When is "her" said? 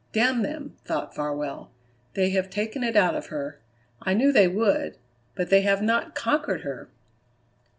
3.27-3.59, 6.61-6.89